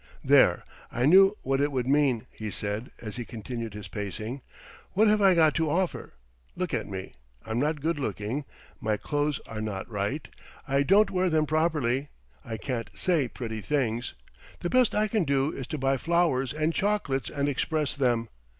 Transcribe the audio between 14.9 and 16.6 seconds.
I can do is to buy flowers